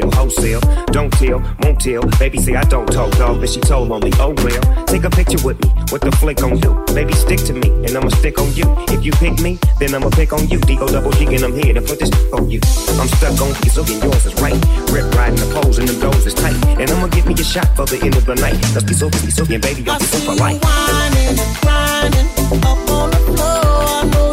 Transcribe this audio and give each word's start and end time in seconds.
tell, 0.00 0.10
wholesale. 0.12 0.60
Don't 0.86 1.12
tell, 1.12 1.40
won't 1.62 1.80
tell. 1.80 2.02
Baby 2.18 2.38
say 2.38 2.54
I 2.54 2.64
don't 2.64 2.90
talk, 2.90 3.10
dog, 3.12 3.40
but 3.40 3.48
she 3.48 3.60
told 3.60 3.90
only, 3.90 4.12
oh 4.18 4.34
well. 4.38 4.84
Take 4.86 5.04
a 5.04 5.10
picture 5.10 5.42
with 5.44 5.60
me, 5.62 5.68
what 5.90 6.00
the 6.00 6.12
flick 6.12 6.42
on 6.42 6.58
you. 6.58 6.84
Baby, 6.94 7.12
stick 7.14 7.40
to 7.48 7.52
me, 7.52 7.68
and 7.84 7.96
I'ma 7.96 8.08
stick 8.08 8.38
on 8.38 8.52
you. 8.54 8.64
If 8.88 9.04
you 9.04 9.12
pick 9.12 9.40
me, 9.40 9.58
then 9.78 9.94
I'ma 9.94 10.10
pick 10.10 10.32
on 10.32 10.48
you. 10.48 10.58
D-O 10.60 10.86
double 10.88 11.12
G, 11.12 11.26
and 11.26 11.44
I'm 11.44 11.54
here 11.54 11.74
to 11.74 11.82
put 11.82 11.98
this 11.98 12.10
on 12.32 12.50
you. 12.50 12.60
I'm 13.00 13.08
stuck 13.08 13.40
on 13.40 13.54
you, 13.62 13.70
so 13.70 13.82
and 13.82 14.02
yours 14.02 14.26
is 14.26 14.34
right. 14.40 14.58
Rip 14.90 15.14
riding 15.14 15.36
the 15.36 15.48
poles, 15.54 15.78
and 15.78 15.88
the 15.88 16.00
doors 16.00 16.26
is 16.26 16.34
tight. 16.34 16.56
And 16.80 16.90
I'ma 16.90 17.08
give 17.08 17.26
me 17.26 17.34
a 17.34 17.44
shot 17.44 17.68
for 17.76 17.86
the 17.86 18.00
end 18.02 18.16
of 18.16 18.26
the 18.26 18.34
night. 18.34 18.58
Let's 18.74 18.84
be 18.84 18.94
so 18.94 19.10
busy, 19.10 19.30
so 19.30 19.44
yeah, 19.44 19.58
baby, 19.58 19.88
I'll 19.88 19.98
be 19.98 20.04
so 20.06 20.18
for 20.18 20.34
life. 20.34 20.62
Whining, 20.62 21.36
grinding, 21.62 22.28
up 22.64 22.90
on 22.90 23.10
the 23.10 23.18
floor. 23.18 24.23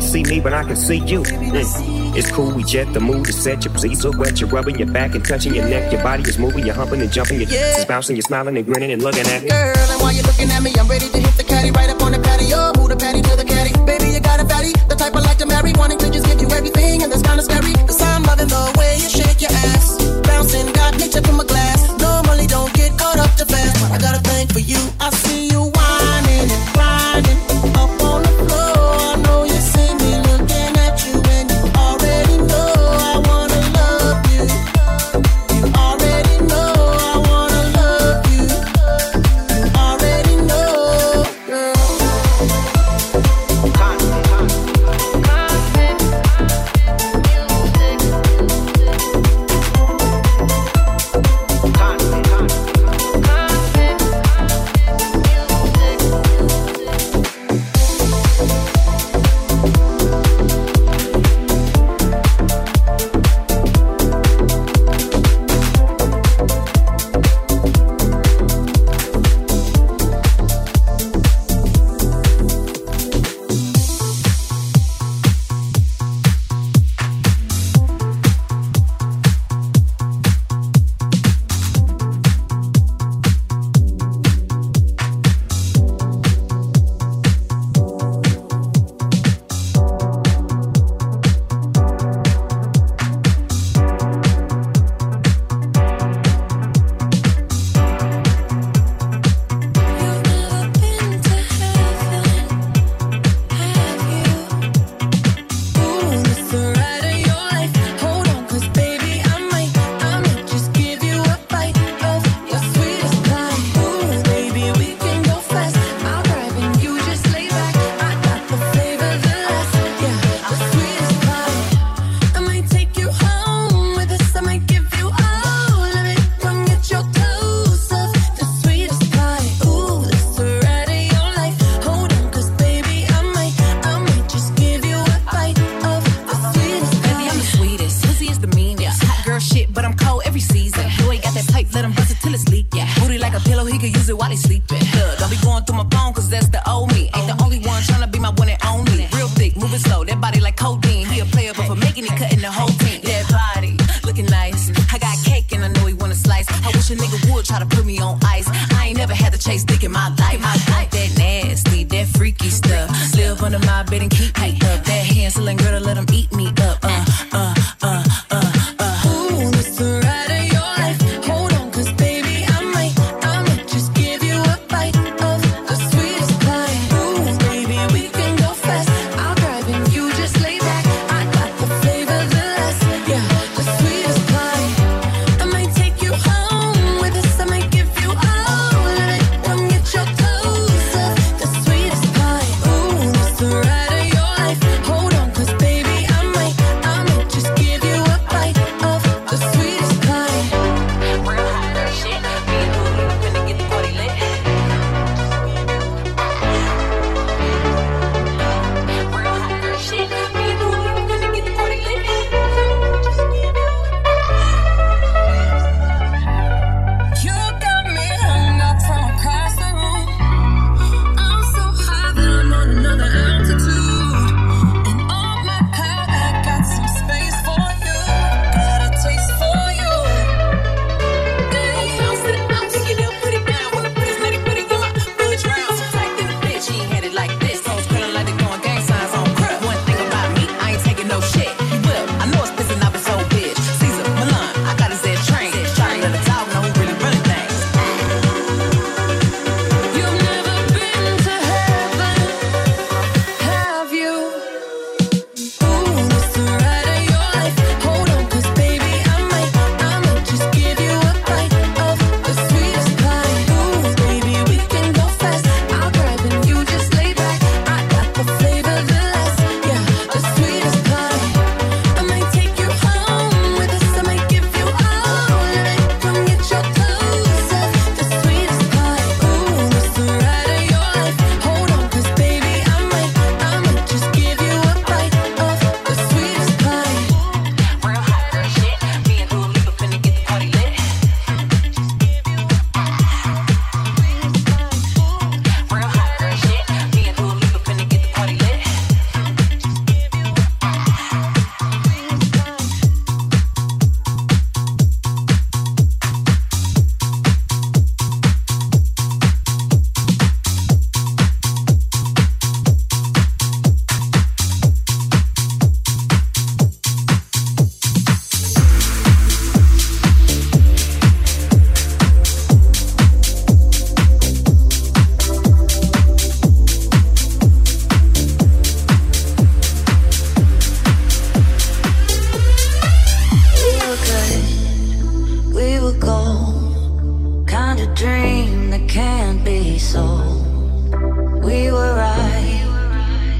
See 0.00 0.22
me, 0.22 0.40
but 0.40 0.52
I 0.52 0.62
can 0.64 0.76
see 0.76 0.98
you. 0.98 1.22
Mm. 1.22 2.16
It's 2.16 2.30
cool, 2.30 2.50
we 2.54 2.62
jet 2.64 2.92
the 2.94 3.00
mood 3.00 3.28
is 3.28 3.36
set. 3.42 3.64
Your 3.64 3.74
pleats 3.74 4.04
are 4.04 4.16
wet, 4.16 4.40
you're 4.40 4.48
rubbing 4.48 4.78
your 4.78 4.90
back 4.90 5.14
and 5.14 5.24
touching 5.24 5.54
your 5.54 5.68
neck. 5.68 5.92
Your 5.92 6.02
body 6.02 6.22
is 6.22 6.38
moving, 6.38 6.64
you're 6.64 6.74
humping 6.74 7.02
and 7.02 7.12
jumping, 7.12 7.40
your 7.40 7.50
yeah. 7.50 7.78
is 7.78 7.84
bouncing, 7.84 8.16
you're 8.16 8.22
smiling 8.22 8.56
and 8.56 8.64
grinning 8.64 8.92
and 8.92 9.02
looking 9.02 9.26
at 9.26 9.42
me. 9.42 9.50
Girl, 9.50 9.90
and 9.90 10.00
while 10.00 10.12
you're 10.12 10.24
looking 10.24 10.48
at 10.50 10.62
me, 10.62 10.72
I'm 10.78 10.88
ready 10.88 11.08
to 11.08 11.18
hit 11.18 11.34
the 11.36 11.44
caddy 11.44 11.70
right 11.72 11.90
up 11.90 12.00
on 12.02 12.12
the 12.12 12.20
patio. 12.20 12.72
Move 12.78 12.88
the 12.88 12.96
patty 12.96 13.22
to 13.22 13.36
the 13.36 13.44
caddy. 13.44 13.72
Baby, 13.84 14.14
you 14.14 14.20
got 14.20 14.40
a 14.40 14.46
fatty, 14.48 14.72
the 14.88 14.94
type 14.94 15.14
I 15.14 15.20
like 15.20 15.38
to 15.38 15.46
marry. 15.46 15.72
Wanting 15.76 15.98
to 15.98 16.10
just 16.10 16.26
give 16.26 16.40
you 16.40 16.48
everything, 16.56 17.02
and 17.02 17.10
that's 17.10 17.22
kinda 17.22 17.42
scary. 17.42 17.74
Cause 17.86 18.00
I'm 18.00 18.22
loving 18.22 18.48
the 18.48 18.62
way 18.78 18.96
you 19.02 19.08
shake 19.08 19.40
your 19.42 19.52
ass. 19.52 19.98
Bouncing, 20.22 20.72
got 20.72 20.96
me 20.96 21.08
tipping 21.08 21.36
my 21.36 21.44
glass. 21.44 21.80
Normally 22.00 22.46
don't 22.46 22.75
up 23.18 23.34
too 23.36 23.44
fast, 23.44 23.80
but 23.80 23.92
I 23.92 23.98
got 23.98 24.14
a 24.16 24.22
thing 24.28 24.46
for 24.48 24.60
you. 24.60 24.78
I 25.00 25.10
see 25.10 25.48
you 25.48 25.55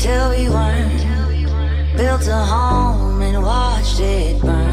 till 0.06 0.30
we 0.30 0.48
weren't. 0.48 1.02
Built 1.96 2.26
a 2.28 2.42
home 2.52 3.20
and 3.22 3.42
watched 3.42 3.98
it 4.00 4.40
burn. 4.40 4.65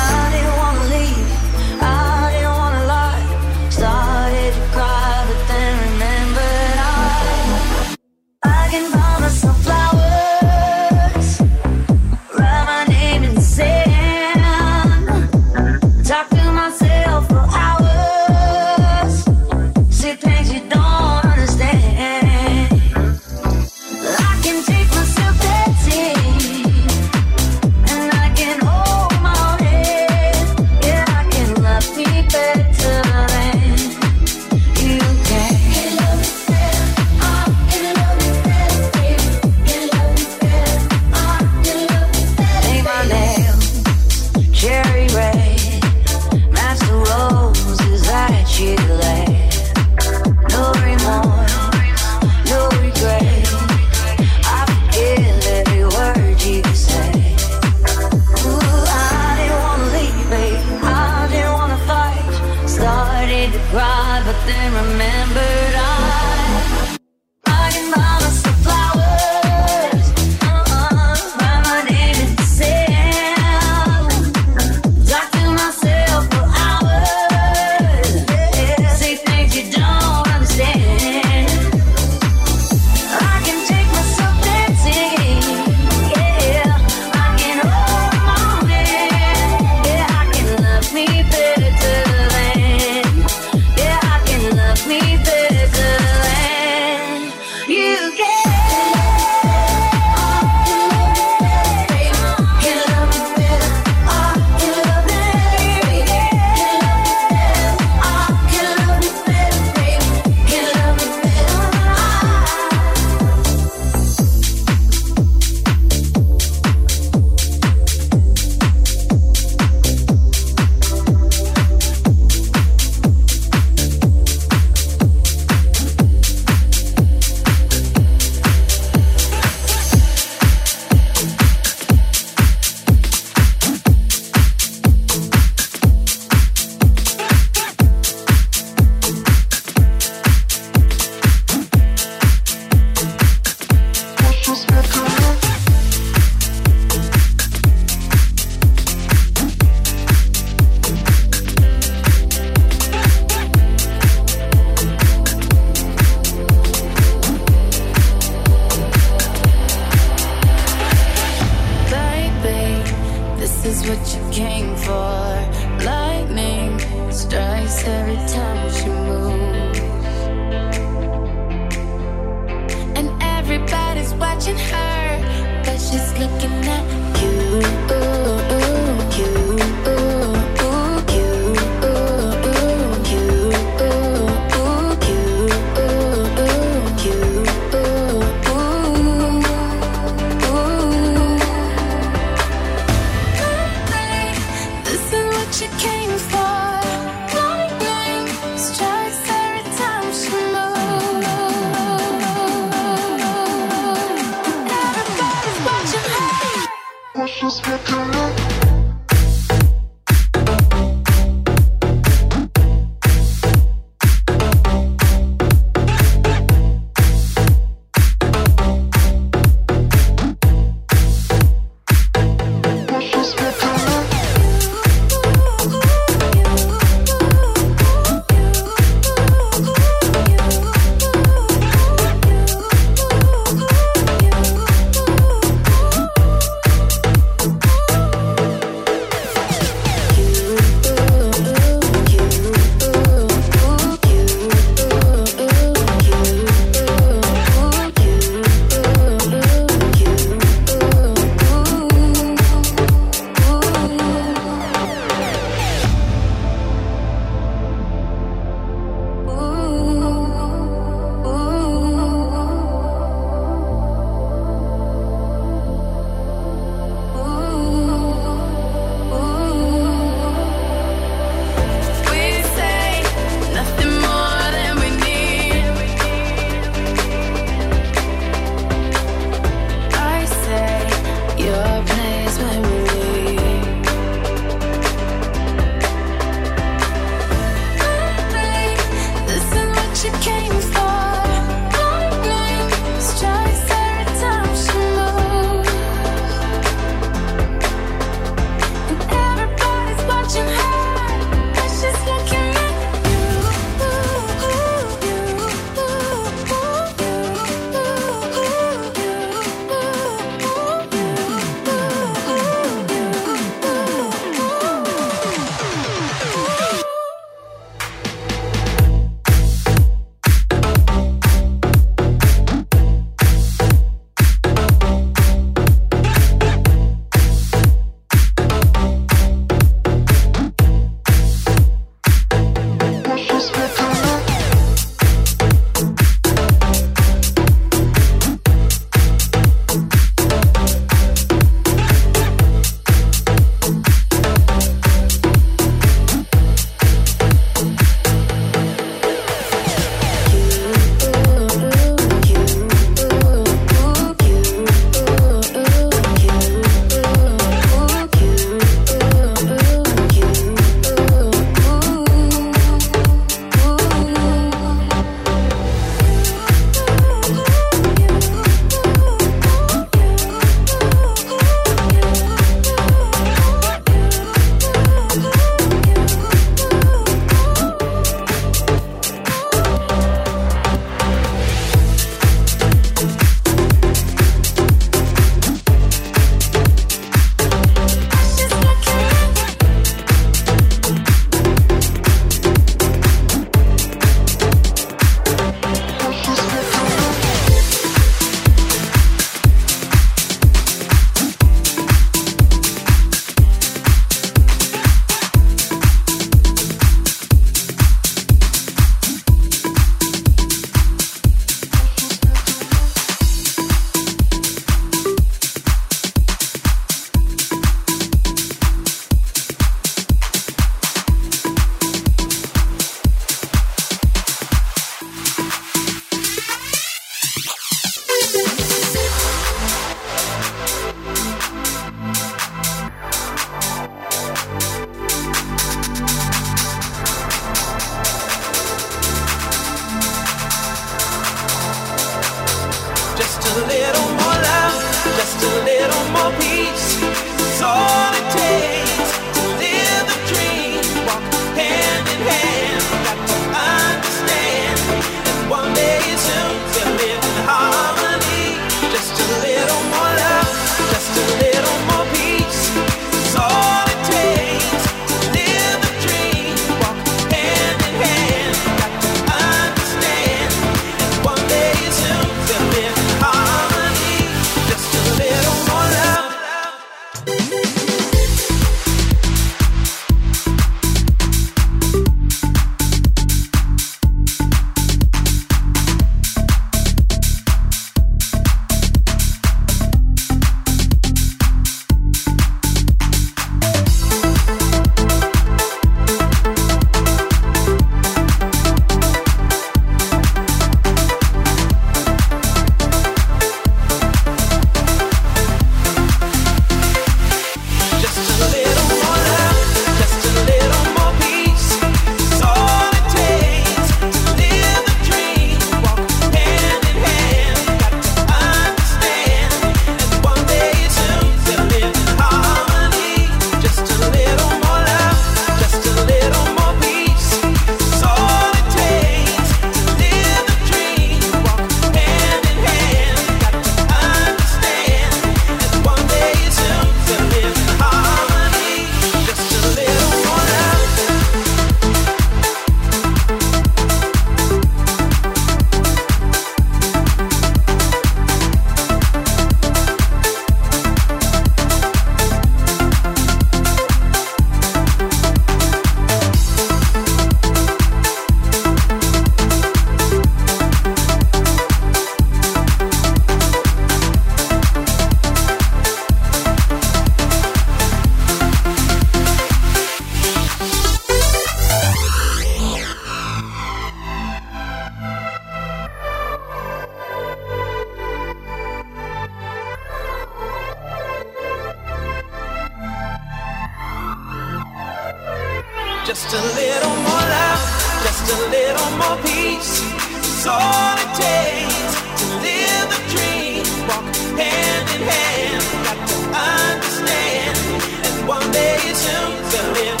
Just 586.11 586.33
a 586.33 586.41
little 586.41 586.95
more 587.07 587.25
love, 587.35 587.61
just 588.03 588.29
a 588.33 588.37
little 588.49 588.91
more 588.97 589.15
peace. 589.23 589.79
It's 590.17 590.45
all 590.45 590.95
it 590.97 591.11
takes 591.15 591.93
to 592.19 592.25
live 592.43 592.87
the 592.91 592.99
dream. 593.13 593.63
Walk 593.87 594.03
hand 594.37 594.89
in 594.91 595.07
hand. 595.07 595.63
Got 595.85 595.99
to 596.11 596.17
understand, 596.51 597.57
and 598.03 598.27
one 598.27 598.51
day 598.51 598.75
it's 598.83 598.99
soon 598.99 599.31
to 599.51 599.71
live. 599.71 600.00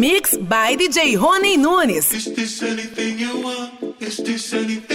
By 0.00 0.76
DJ 0.76 1.20
Roney 1.20 1.58
Nunes. 1.58 2.10
Is 2.14 2.34
this 2.34 2.62
anything 2.62 3.18
you 3.18 3.42
want? 3.42 4.00
Is 4.00 4.16
this 4.16 4.54
anything 4.54 4.89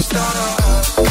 a 0.00 1.09